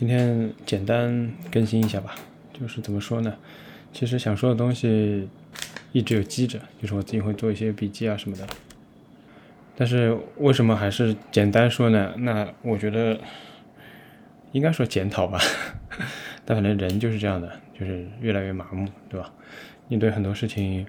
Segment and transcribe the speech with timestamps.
[0.00, 2.14] 今天简单更新一下吧，
[2.58, 3.36] 就是怎么说呢？
[3.92, 5.28] 其实想说的东西
[5.92, 8.46] 一直有积着，就是我自己会做一些笔记啊什么的。
[9.76, 12.14] 但是为什么还是简单说呢？
[12.16, 13.20] 那我觉得
[14.52, 15.38] 应该说检讨吧。
[16.46, 19.30] 但反正人就是这样的，就是越来越麻木，对吧？
[19.88, 20.86] 面对很多事情，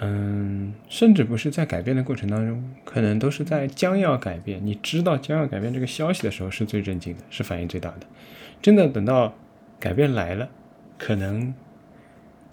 [0.00, 4.64] 嗯，甚至不是在改变的过程当中，可能都是在将要改变。
[4.64, 8.06] 你知道将要改变这个消息的时候，是最震惊的，是反应最大的。
[8.62, 9.34] 真的等到
[9.80, 10.48] 改变来了，
[10.98, 11.52] 可能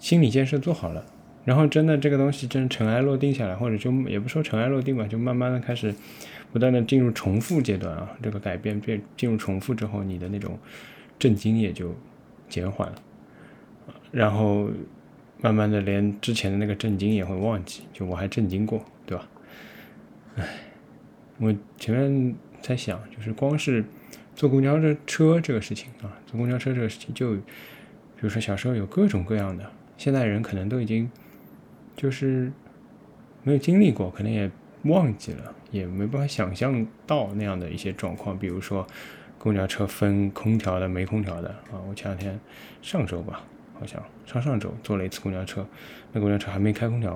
[0.00, 1.06] 心理建设做好了，
[1.44, 5.94] 然后真的这个东西真尘埃落定下来，或者就也不说尘埃落定吧，就慢慢的开始
[6.52, 8.10] 不断的进入重复阶段啊。
[8.20, 10.58] 这个改变变进入重复之后，你的那种
[11.16, 11.94] 震惊也就
[12.48, 12.96] 减缓了，
[14.10, 14.68] 然后。
[15.40, 19.28] 慢慢的，连之前的那个震惊也会忘记，就我还震惊过，对吧？
[20.36, 20.48] 唉，
[21.38, 23.84] 我前面在想，就是光是
[24.34, 27.42] 坐公交车这个事情啊，坐公交车这个事情，就比
[28.22, 31.10] 如说小时候有各种各样的，现在人可能都已经
[31.94, 32.50] 就是
[33.42, 34.50] 没有经历过，可能也
[34.84, 38.86] 忘记了，也没办法想象到那样的一些状况，比如说
[39.38, 41.80] 公交车分空调的、没空调的啊。
[41.88, 42.40] 我前两天
[42.80, 43.44] 上周吧。
[43.78, 45.66] 好像上上周坐了一次公交车，
[46.12, 47.12] 那公交车还没开空调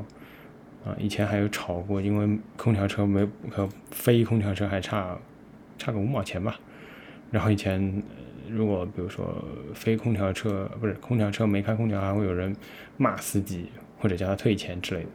[0.85, 0.95] 啊。
[0.99, 5.17] 以前还有吵过，因为空调车没和非空调车还差
[5.79, 6.59] 差个五毛钱吧。
[7.31, 8.03] 然后以前
[8.49, 9.45] 如果比如说
[9.75, 12.55] 非空调车不是空调车没开空调，还会有人
[12.97, 13.67] 骂司机
[13.99, 15.09] 或者叫他退钱之类的。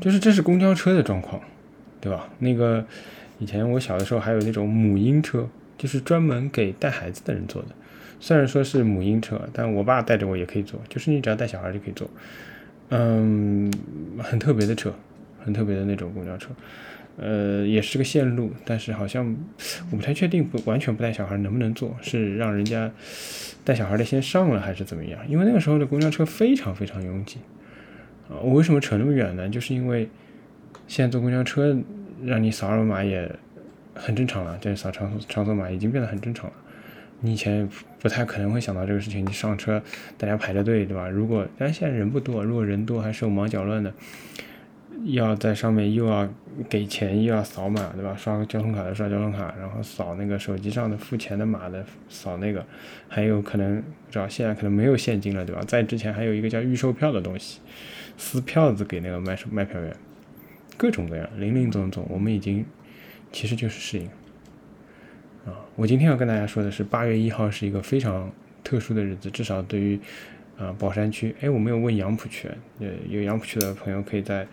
[0.00, 1.40] 就是这是公交车的状况，
[2.00, 2.28] 对吧？
[2.38, 2.84] 那个
[3.38, 7.68] 以前我小的时候还有那种母婴车，就是专门给带孩子的人坐的。
[8.24, 12.08] 虽然说是母婴车，但我爸带着我也可以坐，就是你只要带小孩就可以坐，
[12.88, 13.70] 嗯，
[14.18, 14.94] 很特别的车，
[15.44, 16.48] 很特别的那种公交车，
[17.18, 19.36] 呃，也是个线路，但是好像
[19.90, 22.90] 我不太确定，不完全不带小孩能不能坐，是让人家
[23.62, 25.20] 带小孩的先上了还是怎么样？
[25.28, 27.40] 因为那个时候的公交车非常非常拥挤
[28.30, 28.40] 啊！
[28.42, 29.46] 我为什么扯那么远呢？
[29.50, 30.08] 就是因为
[30.88, 31.76] 现在坐公交车
[32.24, 33.30] 让你扫二维码也
[33.94, 36.56] 很正常了，这扫长长扫码已经变得很正常了。
[37.24, 37.66] 你以前
[38.00, 39.82] 不太可能会想到这个事情，你上车
[40.18, 41.08] 大家排着队，对吧？
[41.08, 43.90] 如果但现在人不多，如果人多还手忙脚乱的，
[45.04, 46.28] 要在上面又要
[46.68, 48.14] 给钱又要扫码，对吧？
[48.14, 52.62] 刷交通卡的刷交通卡，然后扫那个手机上的付钱的码的扫那个，
[53.08, 55.62] 还有可能知道现在可能没有现金了，对吧？
[55.66, 57.60] 在之前还有一个叫预售票的东西，
[58.18, 59.96] 撕票子给那个卖卖票员，
[60.76, 62.66] 各种各样林林总总，我们已经
[63.32, 64.10] 其实就是适应。
[65.46, 68.30] 啊，我今天要跟大家说的是，八月一号是一个非常
[68.62, 70.00] 特殊的日子，至少对于
[70.56, 71.34] 啊宝山区。
[71.40, 72.48] 哎，我没有问杨浦区，
[72.80, 74.46] 呃，有杨浦区的朋友可以在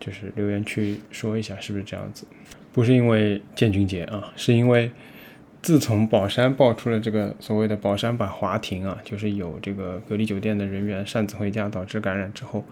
[0.00, 2.26] 就是留言区说一下是不是这样子。
[2.72, 4.90] 不是因为建军节啊，是因为
[5.62, 12.64] 自从宝山爆出了这个所谓的宝山版华庭啊，就是有这个隔离酒店的人员擅自回家导致感染之后，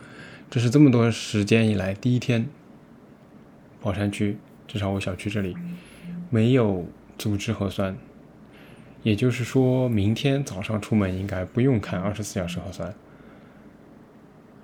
[0.50, 2.44] 这是这么多时间以来第一天，
[3.80, 4.36] 宝山区
[4.66, 5.56] 至少我小区这里
[6.28, 6.84] 没有。
[7.18, 7.96] 组织核酸，
[9.02, 12.94] 也就是说明天早上出门应该不用看二十四小时核酸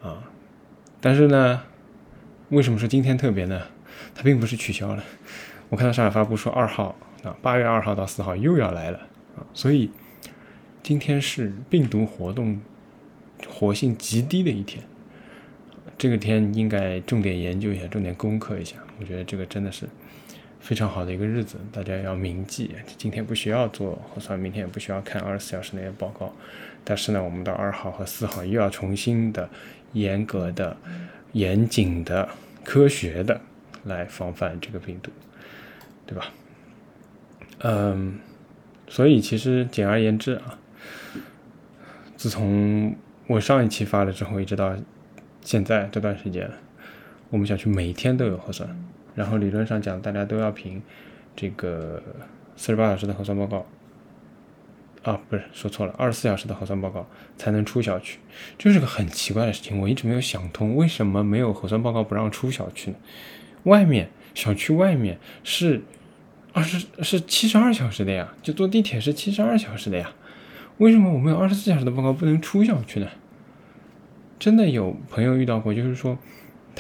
[0.02, 0.30] 啊。
[1.00, 1.62] 但是呢，
[2.48, 3.62] 为什么说今天特别呢？
[4.14, 5.04] 它并不是取消了。
[5.68, 8.98] 我看到上海发布说二号啊，八月二号到四号又要来了
[9.36, 9.46] 啊。
[9.52, 9.90] 所以
[10.82, 12.60] 今天是病毒活动
[13.48, 14.82] 活性极低的一天。
[15.96, 18.76] 这个天应该重点研究一下，重点攻克一下。
[19.00, 19.88] 我觉得这个真的是。
[20.60, 22.74] 非常好的一个日子，大家要铭记。
[22.96, 26.32] 今天不需要做核酸，明天也不需要看二十四小时那些报告。
[26.84, 29.48] 但是呢，我们到二号和四号又要重新的、
[29.92, 30.76] 严格的、
[31.32, 32.28] 严谨的、
[32.64, 33.40] 科学的
[33.84, 35.10] 来防范这个病毒，
[36.06, 36.32] 对吧？
[37.60, 38.18] 嗯，
[38.88, 40.58] 所以其实简而言之啊，
[42.16, 42.94] 自从
[43.26, 44.76] 我上一期发了之后，一直到
[45.42, 46.50] 现在这段时间，
[47.30, 48.68] 我们小区每天都有核酸。
[49.18, 50.80] 然后理论上讲，大家都要凭
[51.34, 52.00] 这个
[52.54, 53.66] 四十八小时的核酸报告，
[55.02, 57.04] 啊，不是说错了，二十四小时的核酸报告
[57.36, 58.20] 才能出小区，
[58.56, 62.96] 这是个很奇怪的事情，我一直没有想通，为什么没有核酸报告不让出小区呢？
[63.64, 65.82] 外面小区外面是
[66.52, 70.12] 二十是七十二小时的呀，就坐地铁是七十二小时的呀，
[70.76, 73.08] 为什么我们有二十四小时的报告不能出小区呢？
[74.38, 76.16] 真的有朋友遇到过，就是说。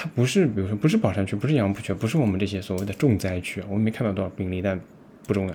[0.00, 4.80] 它不是，比如说不是宝山区，不是杨浦区，不是我们这些所谓的重灾区，我们没看到多少病例，但
[5.26, 5.54] 不重要，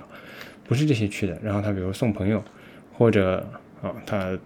[0.68, 1.40] 不是这些区的。
[1.42, 2.44] 然后他比如送朋友，
[2.92, 3.48] 或者
[3.81, 4.38] 啊，他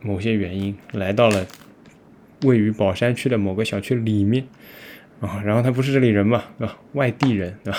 [0.00, 1.46] 某些原因来到了
[2.44, 4.46] 位于宝山区的某个小区里面
[5.20, 6.78] 啊，然后他不是这里人嘛，对吧？
[6.94, 7.78] 外地人，对吧？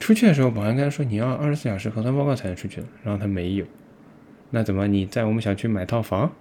[0.00, 3.64] 出去的时候，保安跟他说你要二十四小时核酸报告才能出去，然后他没有。
[4.50, 6.32] 那怎么你在我们小区买套房？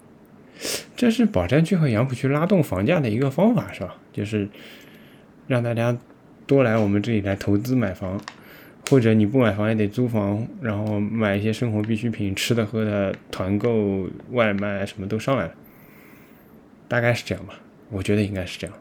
[0.96, 3.96] 这是宝山区和杨浦区拉动房价的一个方法，是吧？
[4.12, 4.48] 就是
[5.48, 5.98] 让大家
[6.46, 8.19] 多来我们这里来投资买房，
[8.90, 15.54] 或者你不买房也得租房，然后买一些生活必需品、吃的喝的，团购、外卖什么都上来了，
[16.88, 17.54] 大概是这样吧。
[17.90, 18.75] 我觉得应该是这样，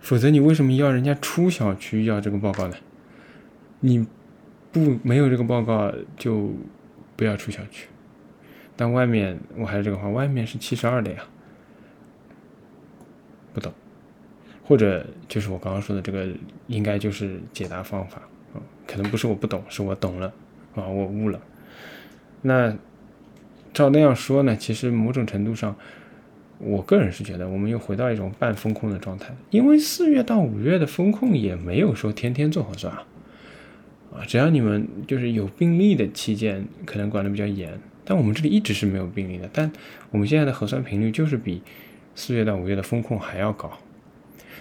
[0.00, 2.76] 否则你为什么要人家出小区要这个报告呢？
[3.80, 4.04] 你
[4.72, 6.52] 不没有这个报告就
[7.16, 7.86] 不要出小区。
[8.80, 11.18] 但外面我还是这个话，外面是七十二的呀，
[13.52, 13.72] 不懂，
[14.62, 16.28] 或者就是我刚刚说的这个，
[16.68, 18.22] 应该就是解答方法
[18.54, 20.32] 啊，可能不是我不懂，是我懂了
[20.76, 21.40] 啊，我悟了。
[22.40, 22.72] 那
[23.74, 25.74] 照那样说呢，其实某种程度上，
[26.58, 33.04] 我个人是觉得我们又回到一种半风控的状态，因为四月到五月的风控也没有说天天做核酸啊，
[34.12, 37.76] 啊，只要你们就是有病例的期间，可能管的比较严。
[38.10, 39.70] 但我们这里一直是没有病例的，但
[40.10, 41.62] 我们现在的核酸频率就是比
[42.14, 43.70] 四月到五月的风控还要高。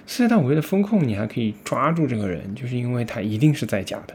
[0.06, 4.14] 四月到五月的风控，你还可以抓住这个人，就是因为他一定是在家的。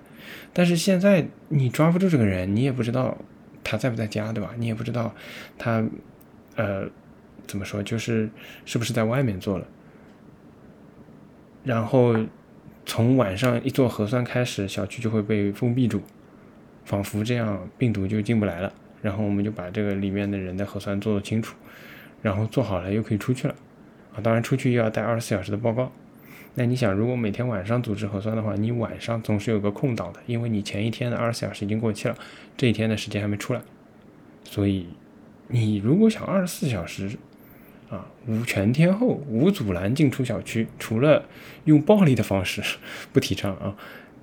[0.52, 3.17] 但是现在你抓不住这个人，你也不知道
[3.64, 4.50] 他在不在家，对吧？
[4.58, 5.14] 你也不知道
[5.56, 5.82] 他
[6.56, 6.87] 呃
[7.46, 8.28] 怎么说，就是
[8.67, 9.67] 是不是在外面做了。
[11.64, 12.14] 然后
[12.85, 16.02] 从晚上一做核酸开始，小区就会被封闭住，
[16.85, 18.70] 仿佛这样病毒就进不来了。
[19.02, 21.56] 然后我们就把这个里面的人的核酸做清楚，
[22.22, 23.54] 然后做好了又可以出去了，
[24.14, 25.93] 啊，当然出去又要带二十四小时的报告。
[26.54, 32.16] 那你想，如果每天晚上组织核酸的话，你晚上总是有个空档的，因为你前一天的二十四小时已经过期了，
[32.56, 33.60] 这一天的时间还没出来，
[34.44, 34.87] 所以
[35.49, 37.10] 你如果想二十四小时
[37.88, 41.25] 啊无全天候无阻拦进出小区，除了
[41.64, 42.62] 用暴力的方式
[43.12, 43.75] 不提倡啊，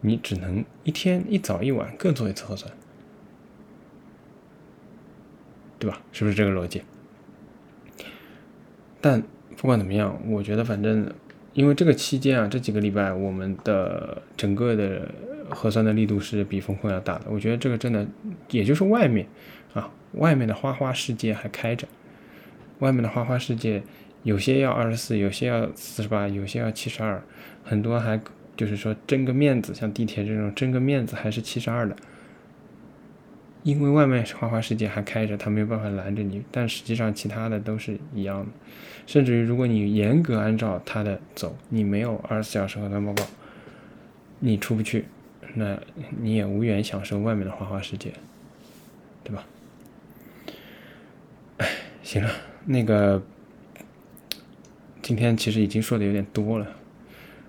[0.02, 2.72] 你只能一天一早一晚各做一次核酸。
[5.80, 6.02] 对吧？
[6.12, 6.84] 是不是这个逻辑？
[9.02, 9.24] 但
[9.56, 11.10] 不管怎么样，我觉得反正，
[11.54, 15.10] 因为这个期间啊，这几个礼拜，我们的整个的
[15.50, 17.26] 核酸的力度是比风控要大的。
[17.30, 18.06] 我觉得这个真的，
[18.50, 19.26] 也就是外面
[19.74, 21.88] 啊，外面的花花世界还开着，
[22.80, 23.82] 外面的花花世界
[24.24, 27.24] 有些要二十四，有些要四十八，有些要七十二，
[27.64, 28.20] 很多还
[28.58, 31.96] 就是说争个面子，像地铁这种争个面子还是七十二的。
[33.64, 38.48] 因为外面花花世界还开着，他没有办法拦着你，但实际上其他的都是一样的。
[39.06, 43.24] 甚至于，如果你严格按照他的走，你没有二十四小时核酸报告，
[44.40, 45.06] 你出不去，
[45.56, 45.78] 那
[46.22, 48.14] 你也无缘享受外面的花花世界，
[49.24, 49.46] 对吧？
[51.58, 51.68] 哎，
[52.02, 52.32] 行了，
[52.66, 53.22] 那个
[55.02, 56.66] 今天其实已经说的有点多了，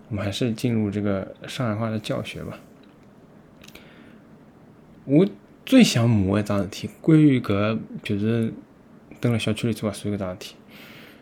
[0.08, 2.58] 我们还是进入这个上海话的教学吧。
[5.04, 5.24] 我。
[5.64, 8.52] 最想骂一桩事体，关于搿就是
[9.20, 10.56] 蹲辣小区里做核酸搿桩事体。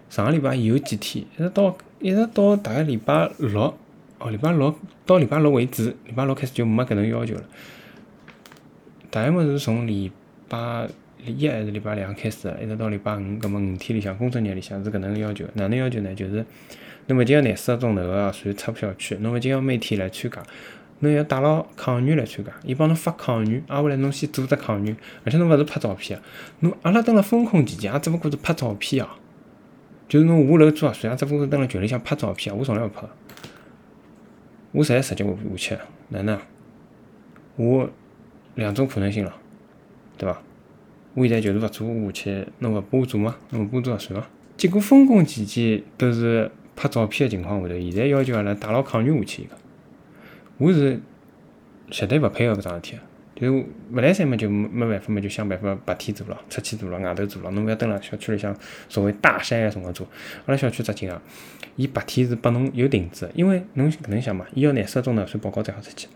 [0.09, 3.75] 上个礼拜有几天，一直到一直到大概礼拜六，
[4.19, 4.75] 哦，礼拜六
[5.05, 7.43] 到礼拜六为止，礼拜六开始就没搿能要求了。
[9.11, 10.11] 大概么是从礼
[10.49, 10.89] 拜
[11.27, 15.45] 一还是礼拜两开始，一直到礼拜五，搿么五天里向工作日里向是搿能要求。
[15.55, 16.15] 哪能要求呢？
[16.15, 16.45] 就是
[17.09, 20.43] 侬勿仅要廿四个钟头个算出小区，侬勿仅要每天来参加。
[21.01, 26.25] 侬要带牢抗原来参加，伊帮侬发抗原，挨下来侬先做只抗原，而且侬勿是拍照片啊，
[26.61, 29.17] 侬阿拉蹲辣风控期间也只不过是拍照片啊，
[30.09, 33.07] 就是侬下楼做核酸，也只不过是蹲辣群里向拍照片啊，我从来勿拍，
[34.73, 36.39] 我侪直接下去，哪能？
[37.57, 37.89] 我
[38.57, 39.35] 两种可能性了，
[40.17, 40.43] 对伐？
[41.15, 43.37] 我现在就是勿做下去，侬勿帮我做吗？
[43.51, 44.27] 侬勿拨我做核酸吗？
[44.57, 49.57] 结果风控期间都是拍照片的情况下头，现在要求阿拉带牢抗原下去一个。
[50.59, 51.01] 我是
[51.91, 53.03] 绝对勿配合搿桩事体个，
[53.41, 58.55] 就勿来三嘛，就没办法嘛，就想办法白天做了，出去做了，外头做了，侬勿要蹲辣小区里向
[58.89, 60.07] 所谓大山个辰光做。
[60.47, 61.23] 阿拉小区只劲啊，
[61.77, 66.09] 伊白天是拨侬有亭子，因为侬搿能想嘛，伊要廿四个钟头算报告才好出去，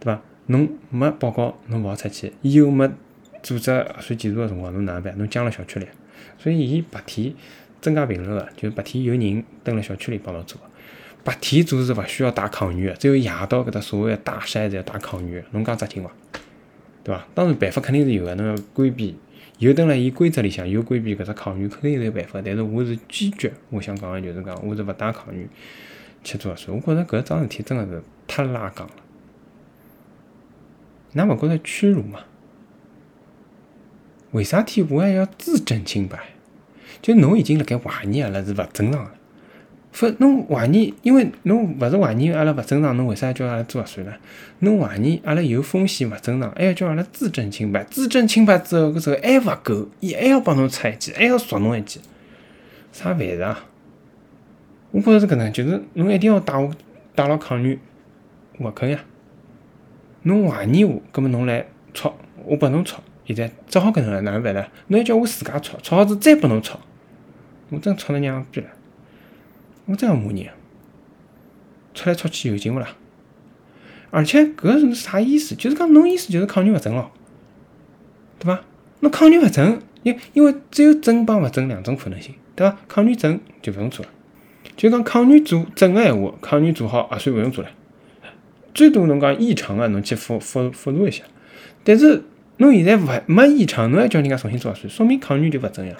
[0.00, 0.20] 对伐？
[0.46, 2.90] 侬没报告，侬勿好出去，伊又没
[3.42, 5.16] 组织核酸检查个辰光，侬哪能办？
[5.16, 5.86] 侬僵辣小区里，
[6.36, 7.32] 所以伊白天
[7.80, 10.60] 增加频率个，就是白天有人蹲辣小区里帮侬做。
[11.24, 15.42] 白天做是勿需要带抗原个，只有夜到搿搭所谓个大筛才要带抗原。
[15.52, 16.10] 侬讲扎劲伐？
[17.02, 17.26] 对伐？
[17.34, 19.16] 当然办法肯定是有的，侬要规避。
[19.58, 22.42] 有等辣伊规则里向有规避搿只抗原，肯定是有办法。
[22.44, 25.48] 但是我是坚决，我想讲个就是讲，我是勿带抗原
[26.22, 26.76] 去做核酸。
[26.76, 28.92] 我觉着搿桩事体真个是太拉杠了。
[31.14, 32.20] 㑚勿觉着屈辱吗？
[34.32, 36.18] 为啥体我还要自证清白？
[37.00, 39.14] 就侬已经辣盖怀疑阿拉是勿正常了。
[39.94, 44.12] 否，侬怀疑，因为侬勿是怀疑阿拉勿正常，侬为啥叫阿拉做核酸呢？
[44.58, 47.84] 侬怀疑阿拉有风险勿正常，还要叫阿拉自证清白。
[47.84, 52.00] 自证清白之后，搿时候还勿够，伊还要帮侬出一记，还要捉侬一记，
[52.92, 53.64] 啥烦事啊？
[54.90, 56.74] 我觉着是搿能，就是侬一定要带我
[57.14, 57.78] 带牢抗原，
[58.58, 58.98] 勿肯呀。
[60.24, 62.12] 侬怀疑我，葛末侬来戳，
[62.44, 63.00] 我拨侬戳。
[63.26, 64.66] 现在只好搿能了，哪能办呢？
[64.88, 66.80] 侬要叫我自家戳，戳好子再拨侬戳，
[67.70, 68.66] 我真戳得娘逼了。
[69.86, 70.46] 我真要骂人，
[71.92, 72.88] 出来出去有劲勿啦？
[74.10, 75.54] 而且搿是啥意思？
[75.54, 77.10] 就是讲侬意思就是抗原勿准咯，
[78.38, 78.60] 对伐？
[79.00, 82.78] 侬抗原勿准，因因为只有准帮勿准两种可能性，对伐？
[82.86, 84.10] 抗原准就勿用做了，
[84.76, 87.70] 就讲抗原做准个闲话，抗原做好也算勿用做了，
[88.72, 91.24] 最多侬讲异常个侬去复复复查一下。
[91.82, 92.22] 但是
[92.58, 95.96] 侬现在勿没异常，侬还叫人家重新做核酸，说明抗原就勿准呀。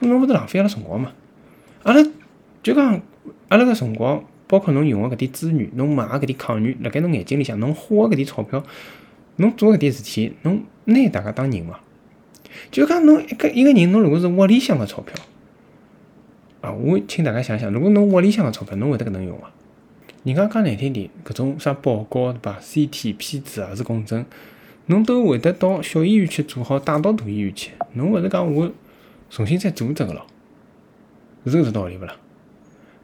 [0.00, 1.12] 搿侬勿是浪费阿拉辰光嘛？
[1.82, 2.02] 阿拉
[2.62, 3.02] 就讲。
[3.48, 8.62] 阿拉个辰光，包括侬用个搿点资源，侬买个搿点抗原，辣盖侬眼睛里向，侬花个搿点钞票，
[9.36, 11.80] 侬做搿点事体，侬拿大家当人伐？
[12.70, 15.14] 就讲侬一个一个人，侬如果是窝里向个钞票，
[16.60, 19.50] 啊，我请大家想想，如果侬窝里向个钞票，侬会得搿能用伐？
[20.24, 24.26] 人家讲难听点，搿种啥报告对伐？CT、片子、核磁共振，
[24.86, 28.72] 侬都会得到小医院去做好，带到大医院去，侬勿是讲我
[29.30, 30.26] 重新再做一只个咯？
[31.44, 32.16] 是搿只道理勿啦？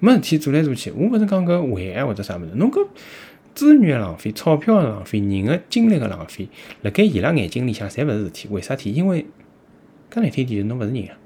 [0.04, 2.84] 没事体做来做去，我勿是讲搿危害或者啥物事，侬搿
[3.54, 6.48] 资源浪费、钞票浪费、人个精力个浪费，
[6.80, 8.48] 辣盖伊拉眼睛里向侪勿是事体。
[8.50, 8.90] 为啥体？
[8.92, 9.24] 因为
[10.10, 11.16] 讲难听点，侬勿是人啊，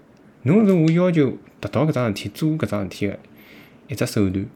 [0.42, 3.18] 侬是我要求达到搿桩事体、做搿桩事体个
[3.88, 4.46] 一只手段，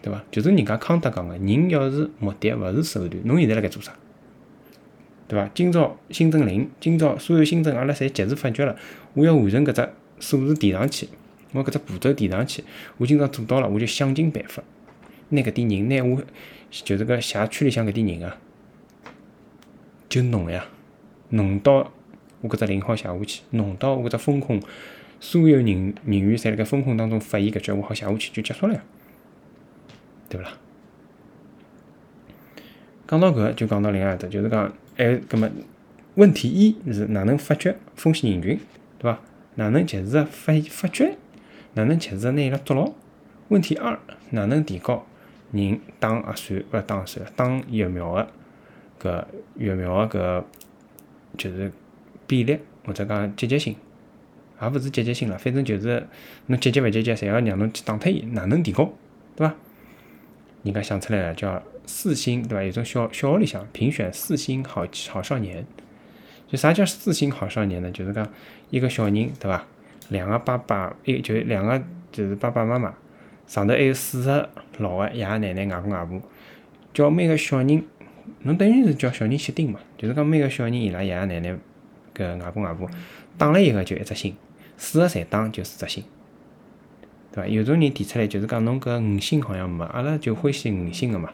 [0.00, 0.24] 对伐？
[0.30, 3.22] 就是人家康德讲个，人要是目的，勿是手段。
[3.26, 3.92] 侬现在辣盖做啥？
[5.28, 5.50] 对伐？
[5.54, 8.74] 今朝新增零，今朝所有新增阿拉侪及时发觉了，
[9.12, 9.88] 我要完成搿只
[10.20, 11.06] 数字提上去。
[11.52, 12.64] 我搿只步骤填上去，
[12.96, 14.62] 我今朝做到了，我就想尽办法
[15.28, 16.22] 拿搿点人，拿我
[16.70, 18.38] 就是搿社区里向搿点人啊，
[20.08, 20.66] 就弄呀，
[21.30, 21.92] 弄到
[22.40, 24.60] 我搿只零号写下去，弄到我搿只风控，
[25.20, 28.82] 所有人人员侪辣盖风控当中发现搿句话好写下去就结束了呀，
[30.28, 30.52] 对勿啦？
[33.06, 35.50] 讲到搿就讲到另外一只，就是讲哎，搿么
[36.14, 38.58] 问题一是哪能发掘风险人群，
[38.98, 39.20] 对伐？
[39.54, 41.16] 哪能及时发发掘？
[41.74, 42.92] 哪能及时拿伊拉捉牢？
[43.48, 43.98] 问题二，
[44.30, 45.04] 哪能提高
[45.52, 48.28] 人打核酸勿打核酸打疫苗个
[49.10, 49.24] 搿
[49.58, 50.44] 疫苗个搿
[51.36, 51.70] 就是
[52.26, 53.76] 比例或者讲积极性，
[54.60, 56.06] 也勿是积极性了，反正就是
[56.46, 58.92] 侬积极勿积极，侪要让侬去打脱伊，哪能提高？
[59.36, 59.54] 对伐？
[60.62, 62.62] 人家想出来了，叫四星，对伐？
[62.62, 65.66] 有种小小学里向评选四星好好少年，
[66.48, 67.90] 就啥叫四星好少年呢？
[67.90, 68.26] 就是讲
[68.70, 69.66] 一个小人，对伐？
[70.12, 72.94] 两个爸爸，一就两个就是爸爸妈妈，
[73.46, 76.20] 上头还有四个老个爷爷奶奶、外公外婆，
[76.92, 77.82] 叫每个小人，
[78.42, 81.56] 侬等于是叫小人熄定嘛，就是讲每个小人伊拉爷爷奶奶
[82.14, 82.86] 搿外公外婆
[83.38, 84.36] 打了一个就一只星，
[84.76, 86.04] 四个侪打就四只星，
[87.32, 87.48] 对伐？
[87.48, 91.30] 有种人提出来就是讲侬搿五星好像没，阿拉就欢喜五星个嘛，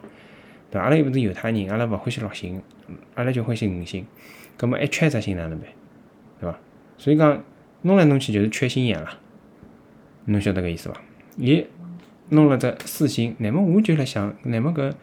[0.71, 0.85] 对伐？
[0.85, 2.61] 阿拉又勿是犹太人，阿拉勿欢喜六星，
[3.15, 4.05] 阿拉就欢喜五星，
[4.55, 5.67] 葛末还缺一只星哪能办？
[6.39, 6.57] 对伐？
[6.97, 7.43] 所以讲。
[7.81, 9.09] 弄来弄去就是缺心眼了，
[10.25, 11.01] 侬晓得搿意思伐？
[11.37, 11.65] 伊
[12.29, 14.93] 弄了只四星，乃末我就辣想，乃末搿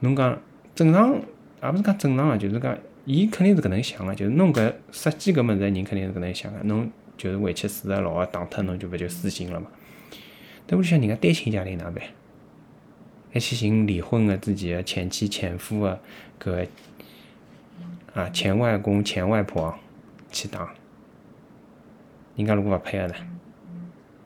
[0.00, 0.38] 侬讲
[0.74, 1.14] 正常，
[1.62, 9.68] 也勿是讲正常个，就是讲伊肯定是搿能想个，就是弄搿设计搿物事个人肯定是搿能想个，侬就是回去四个老个打脱，侬就勿就四星了嘛？
[10.66, 12.02] 但我想人家单亲家庭哪办？
[13.30, 16.00] 还去寻离婚个自己个前妻、前夫个
[16.42, 16.66] 搿
[18.14, 19.74] 啊前外公、前外婆
[20.32, 20.74] 去打？
[22.38, 23.14] 人家如果勿配合呢，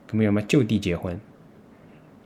[0.09, 1.19] 搿么要么就地结婚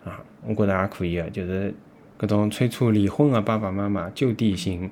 [0.03, 0.21] 啊？
[0.45, 1.73] 我觉着也可以个，就是
[2.19, 4.89] 搿种催促离婚个爸爸妈妈就地寻，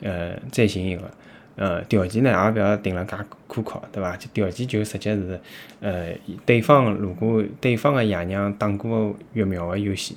[0.00, 1.10] 呃，再寻一个，
[1.54, 3.16] 呃，条件呢也勿要定了介
[3.48, 4.16] 苛刻，对伐？
[4.16, 5.40] 条件就直接是，
[5.80, 6.12] 呃，
[6.44, 10.16] 对方如果对方个爷娘打过疫苗个优先，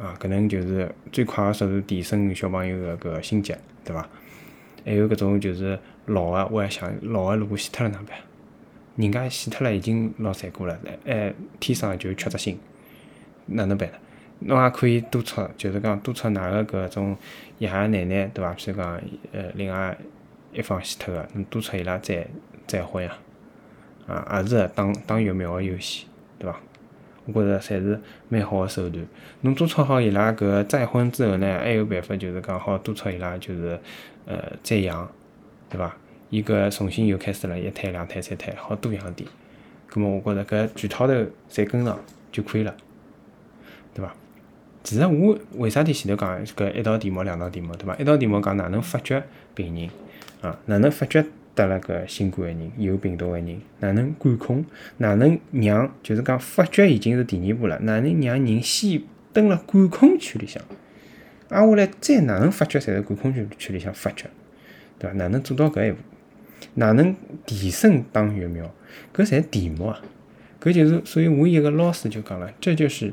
[0.00, 4.08] 啊，搿能就是最快个速度提升小朋友个搿个心结，对伐？
[4.84, 8.18] 还有搿种就是老个，我还想老个如果死脱了哪能办？
[8.98, 10.76] 人家死脱了，已经老残酷了，
[11.06, 12.58] 哎，天生就缺只心，
[13.46, 13.94] 哪能办呢？
[14.40, 17.16] 侬也可以督促，就是讲督促哪个搿种
[17.58, 18.52] 爷爷奶奶，对伐？
[18.54, 19.00] 譬如讲，
[19.32, 19.96] 呃，另外
[20.52, 22.26] 一方死脱个，侬督促伊拉再
[22.66, 23.16] 再婚呀，
[24.06, 26.06] 啊，也是打打疫苗个游戏，
[26.38, 26.58] 对伐？
[27.26, 29.04] 我觉着侪是蛮好个手段。
[29.42, 33.78] 侬督促好伊拉搿再婚之后呢，还有办法，就是讲好督促伊拉，就是
[34.26, 35.08] 呃再养，
[35.68, 35.96] 对伐？
[36.30, 39.28] 伊搿重新又开始了，一胎、两胎、三胎，好多样点。
[39.86, 41.14] 葛末我觉着搿全套头
[41.50, 41.98] 侪跟上
[42.30, 42.74] 就可以了。
[43.94, 44.14] 对伐？
[44.84, 47.96] 其实我为啥体前头讲搿一道题目、两道题目，对伐？
[47.96, 49.22] 一道题目讲哪能发觉
[49.54, 49.90] 病人
[50.42, 50.58] 啊？
[50.66, 53.60] 哪能发觉得了搿新冠个人、有病毒个人？
[53.80, 54.64] 哪能管控？
[54.98, 57.78] 哪能让就是讲发觉已经是第二步了？
[57.80, 60.62] 哪能让人先蹲辣管控区里向？
[61.48, 62.78] 挨下来再哪能发觉？
[62.78, 64.26] 侪是管控区区里向发觉，
[64.98, 65.16] 对伐？
[65.16, 65.98] 哪能做到搿一步？
[66.74, 67.14] 哪能
[67.46, 68.70] 提升打疫苗？
[69.14, 70.00] 搿侪题目啊！
[70.60, 73.12] 搿就是，所以我一个老师就讲了，这就是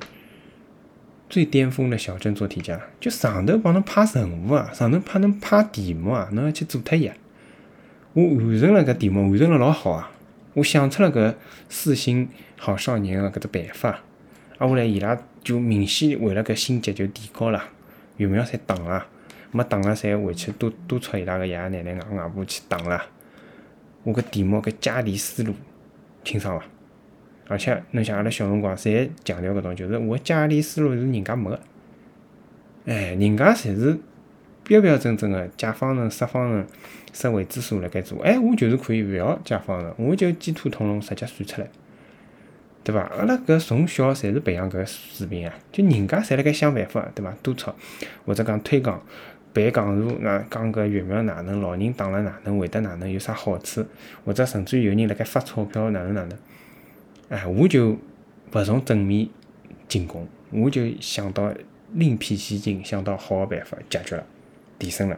[1.30, 7.12] 最巅峰的小镇做题家，就上头帮侬派任务啊，上头派侬派题目啊，侬要去做脱伊。
[8.14, 10.12] 我完成了搿题目，完成了老好啊！
[10.54, 11.36] 我想出了搿
[11.70, 13.90] 四星好少年个搿只办法，
[14.58, 17.64] 啊，后来伊拉就明显为了搿心结就提高了，
[18.18, 19.06] 疫苗侪打了，
[19.52, 23.04] 没打了侪回去督督促伊拉个爷爷奶奶、外外婆去打了。
[24.06, 25.54] 我搿题目搿解题思路
[26.24, 26.66] 清爽伐？
[27.48, 31.60] 而且侬像阿拉小辰光侪强调搿种，就是我解题思路是人家没个，
[32.86, 33.98] 哎，人家侪是
[34.64, 36.66] 标标准准个解方程、设方程、
[37.14, 41.68] 设未知数辣盖做，哎，我就是可以勿要解方程，我就鸡兔同笼直接算出来，
[42.84, 43.02] 对伐？
[43.02, 47.32] 阿拉搿从小侪是培养搿水平啊，就人家侪辣盖想办法，对伐？
[47.44, 47.72] 督促
[48.26, 49.00] 或者讲推广
[49.56, 53.86] 办讲座，那讲搿疫苗哪能，老人打了哪能会得哪能，有啥好处，
[54.26, 56.38] 或者甚至于有人辣盖发钞票哪能哪能。
[57.30, 57.98] 哎，我就
[58.52, 59.30] 勿从正面
[59.88, 61.54] 进攻，我就想到
[61.94, 64.24] 另辟蹊径，想到好个办法解决了，
[64.78, 65.18] 提升了，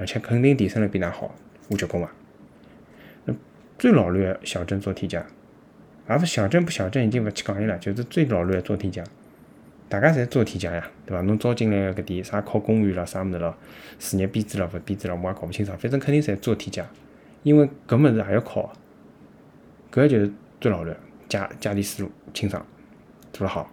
[0.00, 1.32] 而且肯定提升了比㑚好，
[1.68, 2.10] 我结棍伐？
[3.24, 3.34] 那
[3.78, 5.24] 最老练小镇做题家，
[6.10, 9.04] 也勿小镇不小镇已经勿去讲伊了，就是最老练做题家，
[9.88, 11.22] 大家侪做题家呀，对伐？
[11.22, 13.56] 侬招进来个搿点啥考公务员了，啥物事咯，
[13.98, 16.84] 事业编制了勿编制了，我也搞勿清爽，反正肯定侪做题家，
[17.42, 18.72] 因为搿物事也要考，
[19.92, 20.96] 搿就是最老练。
[21.28, 22.64] 解解题思路清爽，
[23.32, 23.68] 做得好，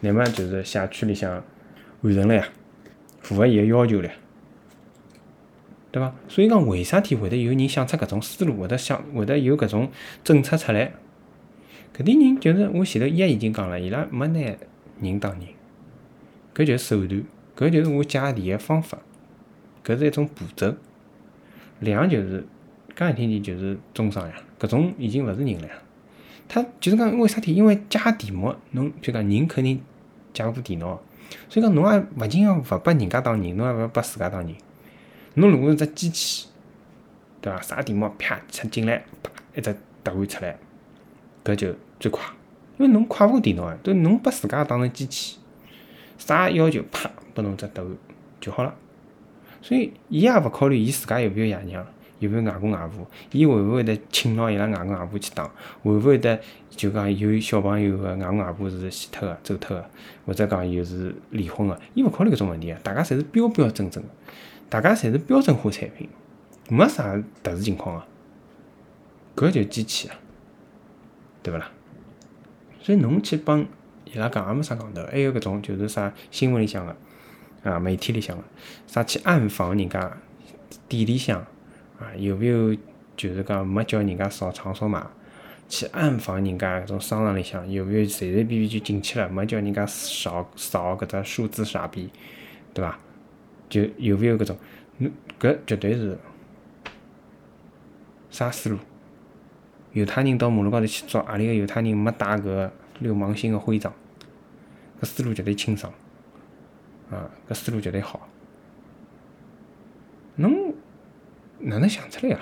[0.00, 1.44] 乃末就是社区里向
[2.00, 2.48] 完成了呀，
[3.20, 4.10] 符合伊个要求了，
[5.90, 6.14] 对伐？
[6.26, 9.90] 所以讲，为啥体会得有人想出搿种思路，会得想会得有搿种
[10.24, 10.94] 政策出来？
[11.94, 14.56] 搿点人就是我前头一已经讲了，伊拉没拿
[15.00, 15.42] 人当人，
[16.54, 17.22] 搿就是手段，
[17.56, 18.98] 搿就是我解题个方法，
[19.84, 20.74] 搿是一种步骤。
[21.80, 22.46] 两就是
[22.94, 25.74] 讲难听点就是中伤呀，搿种已经勿是人了呀。
[26.48, 27.54] 他就是讲为啥体？
[27.54, 29.82] 因为解题目，侬就讲人肯定
[30.32, 31.00] 解勿过电脑，
[31.48, 34.54] 所以讲侬也勿仅要勿拨人家当人，侬也勿要把自家当人。
[35.34, 36.48] 侬如果是只机器，
[37.40, 37.60] 对伐？
[37.60, 40.56] 啥题目啪出进来，啪一只答案出来，
[41.44, 42.24] 搿就最快。
[42.78, 45.38] 因为侬快勿过电脑啊，都侬把自家当成机器，
[46.18, 47.90] 啥要求啪拨侬只答案
[48.40, 48.74] 就好了。
[49.62, 51.86] 所以伊也勿考虑伊自家有没有爷娘。
[52.18, 53.06] 有没有外公外婆？
[53.30, 55.44] 伊会勿会得请牢伊拉外公外婆去打？
[55.82, 59.84] 会勿会得就讲有小朋友个外公外婆是死脱个、走脱个，
[60.24, 61.78] 或者讲又是离婚个？
[61.92, 64.10] 伊勿考虑搿种问题个，大家侪是标标准准个，
[64.70, 66.08] 大家侪是标准化产品，
[66.70, 68.02] 没啥特殊情况
[69.34, 70.16] 个，搿就机器啊，
[71.42, 71.70] 对勿啦？
[72.86, 73.66] 所以侬去帮
[74.04, 76.96] 伊拉讲也没啥讲头，还有搿种就是啥新闻里向个
[77.64, 78.44] 啊，媒体里向个
[78.86, 80.16] 啥去暗访人家
[80.88, 81.44] 店里向。
[81.98, 82.72] 啊，有没有
[83.16, 85.10] 就是讲没叫人家扫场所码，
[85.68, 92.08] 去暗访人家搿种商场里向有没有随随便便就进去了，没叫人家扫扫搿只数字傻逼，
[92.72, 92.96] 对伐？
[93.68, 94.56] 就有没有搿种？
[95.40, 96.16] 搿绝对是
[98.30, 98.78] 啥思路？
[99.96, 103.90] 犹太人到马路高头去抓，阿里个犹太人没带搿流氓星个徽章？
[105.00, 105.90] 搿思路绝对清爽，
[107.10, 108.28] 啊，搿思路绝对好，
[110.34, 110.74] 侬。
[111.58, 112.40] 哪能想出来呀？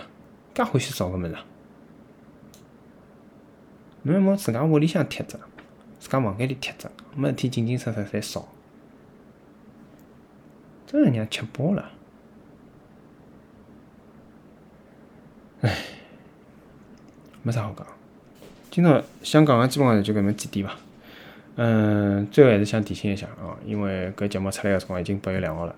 [0.52, 1.36] 介欢喜扫个物事，
[4.02, 5.38] 侬要么自家屋里向贴着，
[6.00, 8.48] 自家房间里贴着，没事体紧紧实实在扫，
[10.84, 11.92] 真让人吃饱了。
[15.60, 15.78] 唉，
[17.46, 17.86] 没啥好讲。
[18.70, 20.74] 今朝想讲个基本上就搿么几点伐？
[21.56, 25.76] 嗯，最后还是想提醒一下啊，因为搿节目出来个辰光已经八月两号了，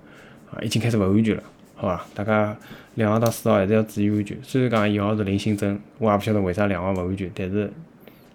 [0.52, 1.42] 啊，已经开始勿安全了。
[1.74, 2.56] 好伐，大家
[2.94, 4.38] 两号到四号还是要注意安全。
[4.44, 7.68] 虽然讲一号是零新增，我也不晓得为啥两号勿安全，但是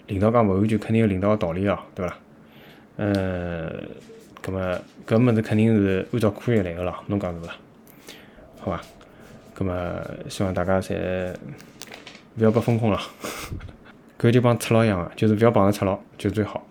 [0.07, 2.17] 领导讲勿安全，肯定有领导个道理哦，对伐？
[2.97, 3.87] 嗯，
[4.41, 7.55] 葛么搿物事肯定是按照科学来个咯，侬讲是伐啦？
[8.59, 8.81] 好伐，
[9.53, 11.33] 葛么希望大家侪
[12.37, 12.99] 不要被封控了，
[14.19, 16.63] 搿就帮赤佬一样个，就是不要碰着赤佬就最好，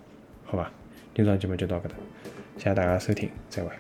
[0.47, 0.71] 好吧？
[1.15, 1.91] 今朝节目就到搿搭，
[2.57, 3.71] 谢谢大家收听，再会。